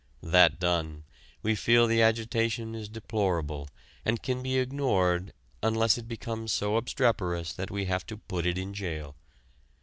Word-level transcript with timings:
That 0.23 0.59
done, 0.59 1.03
we 1.43 1.53
feel 1.53 1.85
the 1.85 2.01
agitation 2.01 2.73
is 2.73 2.89
deplorable 2.89 3.69
and 4.03 4.23
can 4.23 4.41
be 4.41 4.57
ignored 4.57 5.31
unless 5.61 5.95
it 5.95 6.07
becomes 6.07 6.51
so 6.51 6.75
obstreperous 6.75 7.53
that 7.53 7.69
we 7.69 7.85
have 7.85 8.07
to 8.07 8.17
put 8.17 8.47
it 8.47 8.57
in 8.57 8.73
jail. 8.73 9.15